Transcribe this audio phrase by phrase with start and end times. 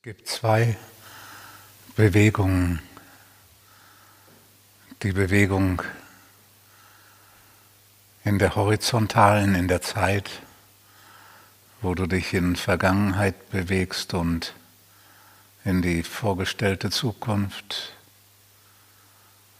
[0.00, 0.78] Es gibt zwei
[1.94, 2.80] Bewegungen.
[5.02, 5.82] Die Bewegung
[8.24, 10.30] in der horizontalen, in der Zeit,
[11.82, 14.54] wo du dich in Vergangenheit bewegst und
[15.66, 17.92] in die vorgestellte Zukunft,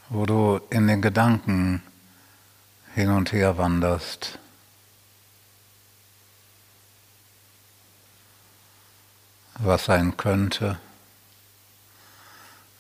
[0.09, 1.83] wo du in den Gedanken
[2.95, 4.39] hin und her wanderst.
[9.63, 10.79] Was sein könnte,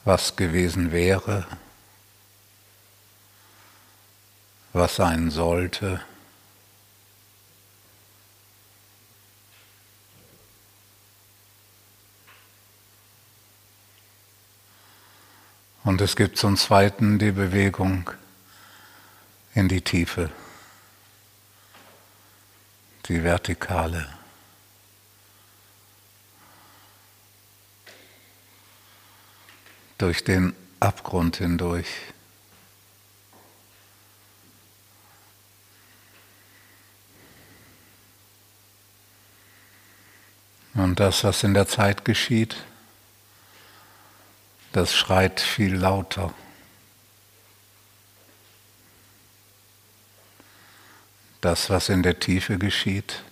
[0.05, 1.47] was gewesen wäre,
[4.73, 6.01] was sein sollte.
[15.85, 18.11] Und es gibt zum Zweiten die Bewegung
[19.55, 20.31] in die Tiefe,
[23.07, 24.20] die Vertikale.
[30.01, 31.87] Durch den Abgrund hindurch.
[40.73, 42.57] Und das, was in der Zeit geschieht,
[44.73, 46.33] das schreit viel lauter.
[51.43, 53.23] Das, was in der Tiefe geschieht,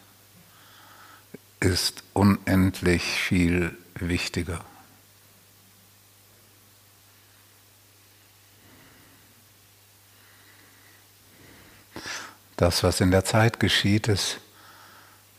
[1.60, 4.64] ist unendlich viel wichtiger.
[12.58, 14.40] Das, was in der Zeit geschieht, ist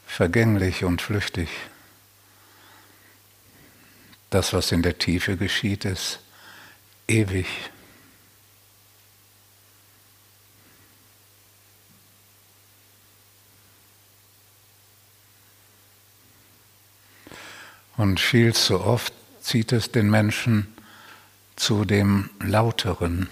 [0.07, 1.49] vergänglich und flüchtig.
[4.29, 6.19] Das, was in der Tiefe geschieht, ist
[7.09, 7.45] ewig.
[17.97, 20.73] Und viel zu oft zieht es den Menschen
[21.57, 23.29] zu dem Lauteren.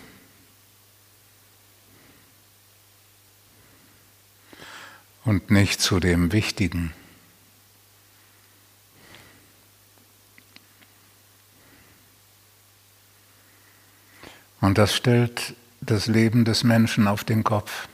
[5.28, 6.94] Und nicht zu dem Wichtigen.
[14.62, 17.90] Und das stellt das Leben des Menschen auf den Kopf.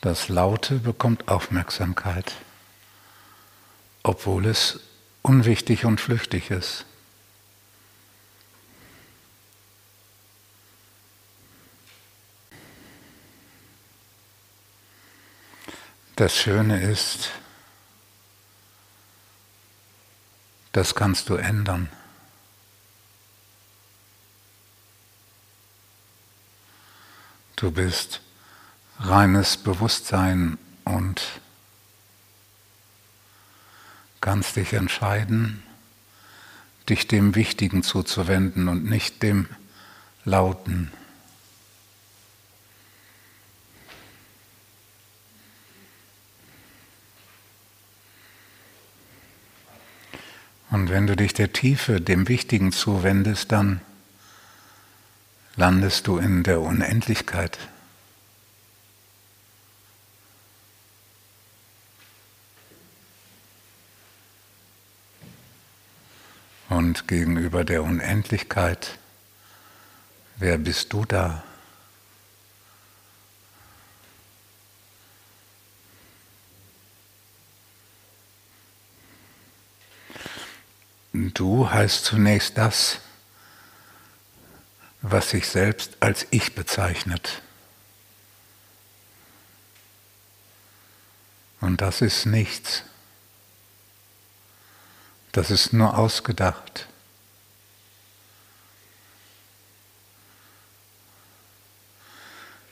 [0.00, 2.34] Das Laute bekommt Aufmerksamkeit,
[4.02, 4.80] obwohl es
[5.22, 6.84] unwichtig und flüchtig ist.
[16.20, 17.30] Das Schöne ist,
[20.72, 21.88] das kannst du ändern.
[27.56, 28.20] Du bist
[28.98, 31.22] reines Bewusstsein und
[34.20, 35.62] kannst dich entscheiden,
[36.90, 39.48] dich dem Wichtigen zuzuwenden und nicht dem
[40.26, 40.92] Lauten.
[50.70, 53.80] Und wenn du dich der Tiefe, dem Wichtigen zuwendest, dann
[55.56, 57.58] landest du in der Unendlichkeit.
[66.68, 68.96] Und gegenüber der Unendlichkeit,
[70.36, 71.42] wer bist du da?
[81.28, 82.98] Du heißt zunächst das,
[85.02, 87.42] was sich selbst als Ich bezeichnet.
[91.60, 92.84] Und das ist nichts.
[95.32, 96.86] Das ist nur ausgedacht.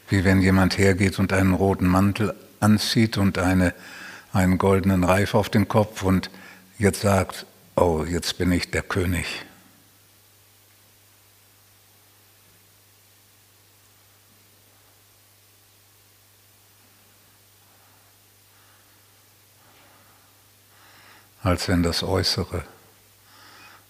[0.09, 3.75] Wie wenn jemand hergeht und einen roten Mantel anzieht und eine,
[4.33, 6.31] einen goldenen Reif auf den Kopf und
[6.79, 7.45] jetzt sagt,
[7.81, 9.45] oh, jetzt bin ich der König.
[21.43, 22.65] Als wenn das Äußere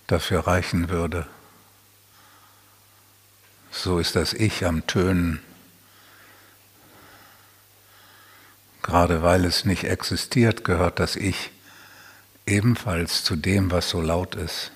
[0.07, 1.27] dafür reichen würde.
[3.71, 5.43] So ist das Ich am Tönen.
[8.83, 11.51] Gerade weil es nicht existiert, gehört das Ich
[12.49, 14.73] ebenfalls zu dem, was so laut ist.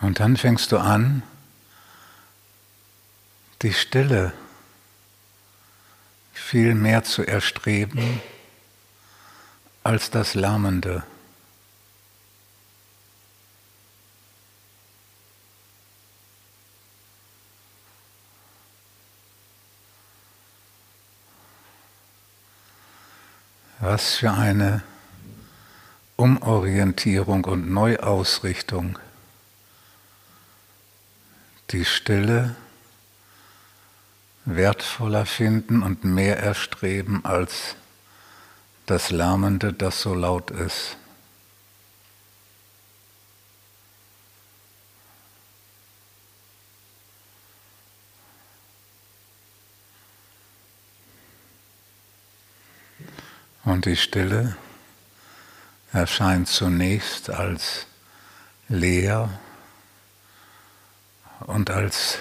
[0.00, 1.22] Und dann fängst du an,
[3.62, 4.32] die Stille
[6.32, 8.20] viel mehr zu erstreben
[9.82, 11.04] als das Lärmende.
[23.94, 24.82] Was für eine
[26.16, 28.98] Umorientierung und Neuausrichtung.
[31.70, 32.56] Die Stille
[34.46, 37.76] wertvoller finden und mehr erstreben als
[38.86, 40.96] das Lärmende, das so laut ist.
[53.64, 54.56] Und die Stille
[55.92, 57.86] erscheint zunächst als
[58.68, 59.30] leer
[61.40, 62.18] und als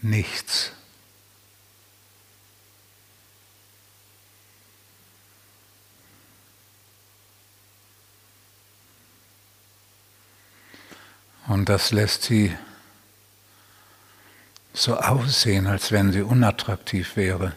[0.00, 0.72] nichts.
[11.46, 12.56] Und das lässt sie
[14.72, 17.54] so aussehen, als wenn sie unattraktiv wäre.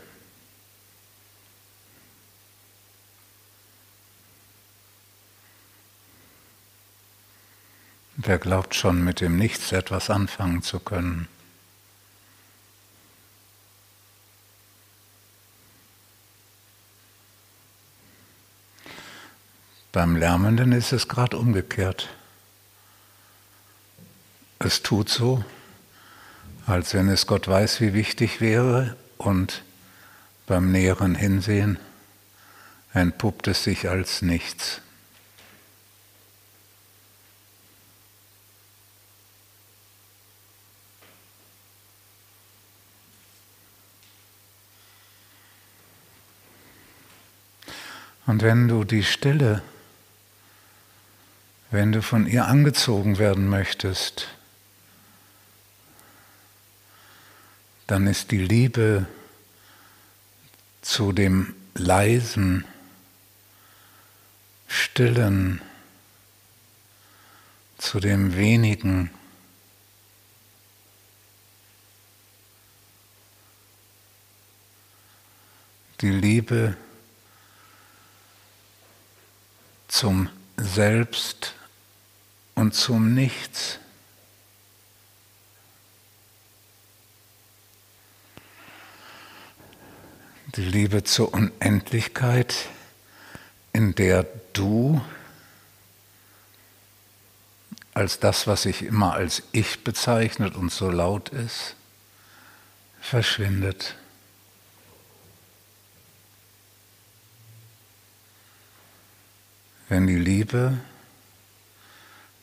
[8.19, 11.27] Wer glaubt schon mit dem Nichts etwas anfangen zu können?
[19.91, 22.09] Beim Lärmenden ist es gerade umgekehrt.
[24.57, 25.45] Es tut so,
[26.65, 29.63] als wenn es Gott weiß, wie wichtig wäre, und
[30.47, 31.77] beim näheren Hinsehen
[32.93, 34.81] entpuppt es sich als nichts.
[48.27, 49.63] Und wenn du die Stille,
[51.71, 54.27] wenn du von ihr angezogen werden möchtest,
[57.88, 59.07] dann ist die Liebe
[60.81, 62.65] zu dem leisen,
[64.68, 65.62] stillen,
[67.77, 69.09] zu dem wenigen,
[76.01, 76.75] die Liebe
[79.97, 81.55] zum Selbst
[82.53, 83.79] und zum Nichts.
[90.55, 92.53] Die Liebe zur Unendlichkeit,
[93.73, 95.01] in der du
[97.95, 101.73] als das, was sich immer als Ich bezeichnet und so laut ist,
[103.01, 103.95] verschwindet.
[109.89, 110.77] Wenn die Liebe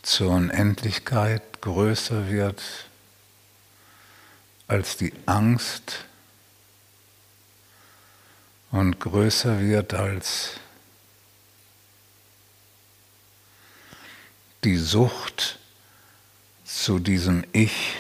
[0.03, 2.63] zur Unendlichkeit größer wird
[4.67, 6.05] als die Angst
[8.71, 10.59] und größer wird als
[14.65, 15.59] die Sucht
[16.65, 17.97] zu diesem Ich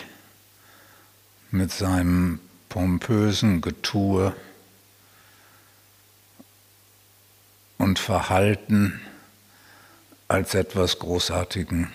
[1.50, 4.34] mit seinem pompösen Getue
[7.78, 9.00] und Verhalten,
[10.34, 11.92] als etwas Großartigen.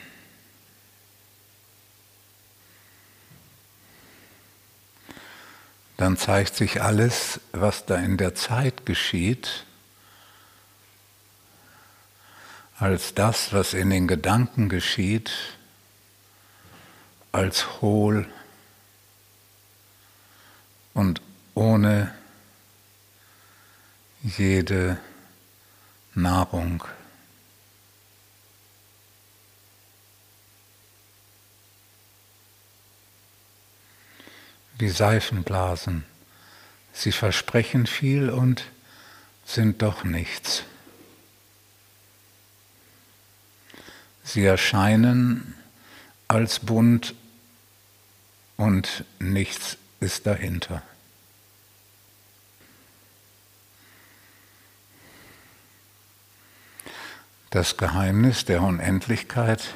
[5.98, 9.66] Dann zeigt sich alles, was da in der Zeit geschieht,
[12.78, 15.32] als das, was in den Gedanken geschieht,
[17.34, 18.26] als hohl
[20.94, 21.22] und
[21.56, 22.16] ohne
[24.24, 24.98] jede
[26.16, 26.86] Nahrung.
[34.80, 36.06] Wie Seifenblasen.
[36.94, 38.64] Sie versprechen viel und
[39.46, 40.64] sind doch nichts.
[44.24, 45.56] Sie erscheinen
[46.28, 47.14] als bunt
[48.58, 50.82] und nichts ist dahinter.
[57.50, 59.74] Das Geheimnis der Unendlichkeit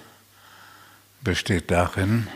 [1.21, 2.27] besteht darin,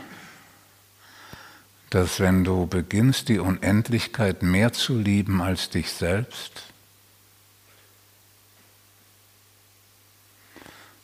[1.90, 6.64] dass wenn du beginnst, die Unendlichkeit mehr zu lieben als dich selbst,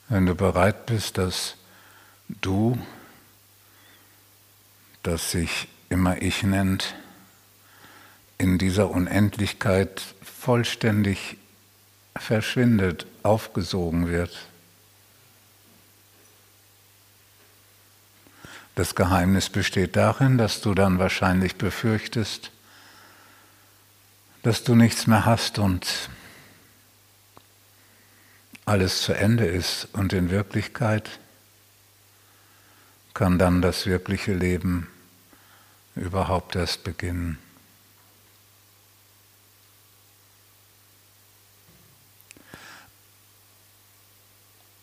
[0.10, 1.56] wenn du bereit bist, dass
[2.28, 2.78] du
[5.02, 6.96] das sich immer Ich nennt,
[8.38, 11.38] in dieser Unendlichkeit vollständig
[12.16, 14.48] verschwindet, aufgesogen wird.
[18.76, 22.52] Das Geheimnis besteht darin, dass du dann wahrscheinlich befürchtest,
[24.42, 26.10] dass du nichts mehr hast und
[28.66, 31.20] alles zu Ende ist und in Wirklichkeit
[33.14, 34.88] kann dann das wirkliche Leben
[35.96, 37.38] überhaupt erst beginnen.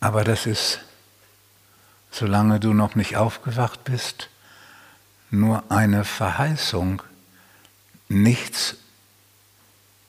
[0.01, 0.81] Aber das ist,
[2.21, 4.29] solange du noch nicht aufgewacht bist,
[5.31, 7.03] nur eine Verheißung,
[8.09, 8.77] nichts,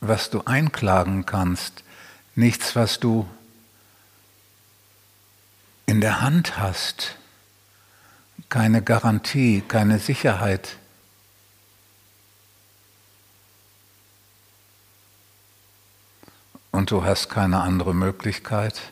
[0.01, 1.85] was du einklagen kannst,
[2.35, 3.29] nichts, was du
[5.85, 7.15] in der Hand hast,
[8.49, 10.75] keine Garantie, keine Sicherheit.
[16.71, 18.91] Und du hast keine andere Möglichkeit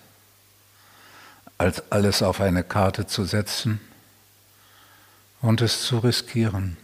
[1.59, 3.81] als alles auf eine Karte zu setzen
[5.41, 6.77] und es zu riskieren.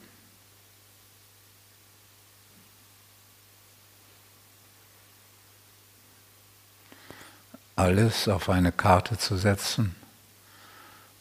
[7.78, 9.96] Alles auf eine Karte zu setzen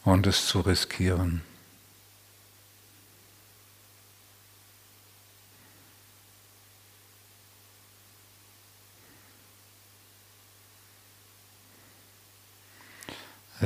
[0.03, 1.41] und es zu riskieren.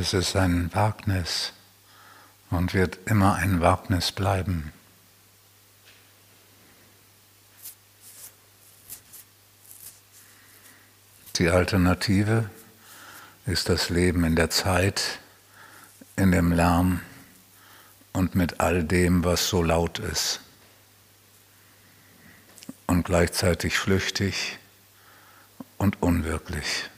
[0.01, 1.51] Es ist ein Wagnis
[2.51, 4.71] und wird immer ein Wagnis bleiben.
[11.35, 12.49] Die Alternative
[13.45, 15.19] ist das Leben in der Zeit,
[16.15, 17.01] in dem Lärm
[18.13, 20.39] und mit all dem, was so laut ist
[22.87, 24.59] und gleichzeitig flüchtig
[25.77, 26.89] und unwirklich.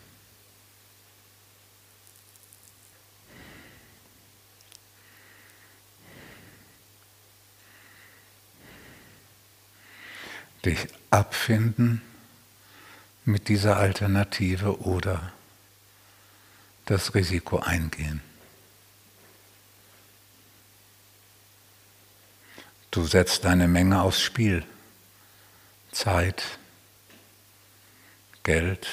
[10.65, 12.01] Dich abfinden
[13.25, 15.31] mit dieser Alternative oder
[16.85, 18.21] das Risiko eingehen.
[22.91, 24.65] Du setzt deine Menge aufs Spiel.
[25.91, 26.43] Zeit,
[28.43, 28.87] Geld,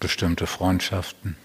[0.00, 1.36] bestimmte Freundschaften.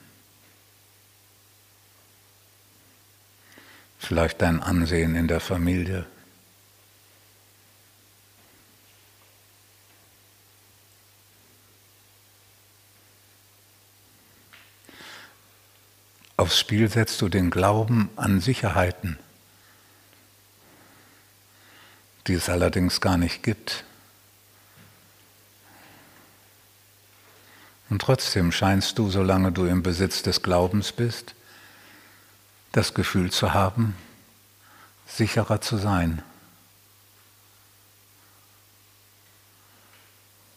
[4.10, 6.04] Vielleicht dein Ansehen in der Familie.
[16.38, 19.20] Aufs Spiel setzt du den Glauben an Sicherheiten,
[22.26, 23.84] die es allerdings gar nicht gibt.
[27.92, 31.36] Und trotzdem scheinst du, solange du im Besitz des Glaubens bist,
[32.72, 33.96] das Gefühl zu haben,
[35.08, 36.22] sicherer zu sein.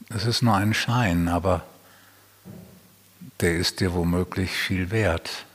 [0.08, 1.64] Es ist nur ein Schein, aber
[3.40, 5.46] der ist dir womöglich viel wert.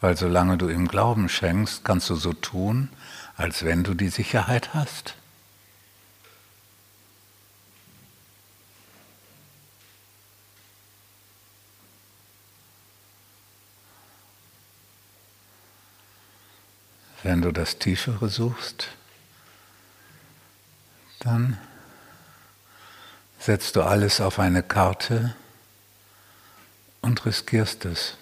[0.00, 2.88] Weil solange du ihm Glauben schenkst, kannst du so tun,
[3.36, 5.16] als wenn du die Sicherheit hast.
[17.22, 18.88] Wenn du das Tiefere suchst,
[21.18, 21.58] dann
[23.40, 25.34] setzt du alles auf eine Karte
[27.00, 28.16] und riskierst es.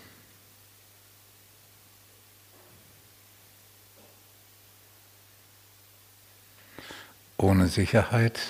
[7.39, 8.41] Ohne Sicherheit,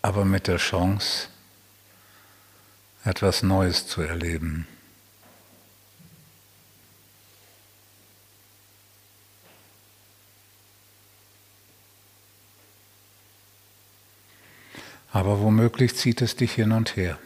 [0.00, 1.28] aber mit der Chance,
[3.04, 4.68] etwas Neues zu erleben.
[15.12, 17.18] Aber womöglich zieht es dich hin und her.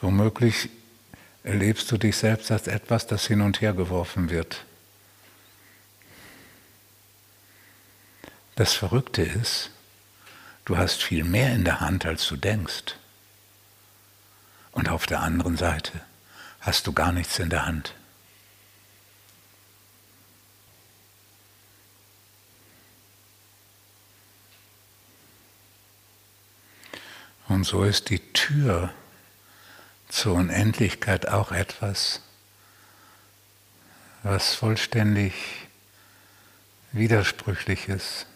[0.00, 0.68] Womöglich
[1.42, 4.64] erlebst du dich selbst als etwas, das hin und her geworfen wird.
[8.56, 9.70] Das Verrückte ist,
[10.64, 12.96] du hast viel mehr in der Hand, als du denkst.
[14.72, 16.00] Und auf der anderen Seite
[16.60, 17.94] hast du gar nichts in der Hand.
[27.56, 28.92] Und so ist die Tür
[30.10, 32.20] zur Unendlichkeit auch etwas,
[34.22, 35.32] was vollständig
[36.92, 38.26] widersprüchlich ist.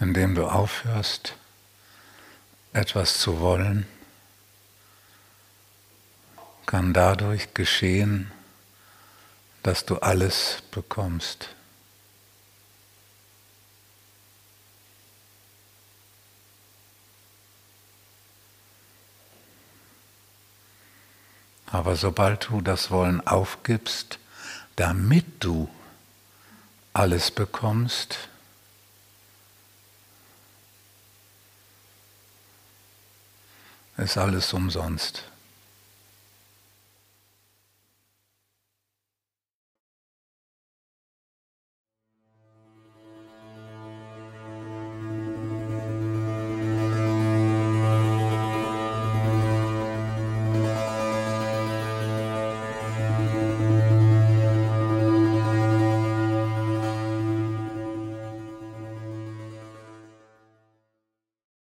[0.00, 1.36] Indem du aufhörst,
[2.72, 3.86] etwas zu wollen,
[6.64, 8.32] kann dadurch geschehen,
[9.64, 11.48] dass du alles bekommst.
[21.66, 24.18] Aber sobald du das Wollen aufgibst,
[24.76, 25.68] damit du
[26.92, 28.28] alles bekommst,
[33.96, 35.24] ist alles umsonst.